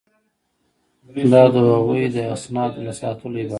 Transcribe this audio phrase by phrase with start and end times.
[1.31, 3.49] دا د هغوی د اسنادو له ساتلو عبارت ده.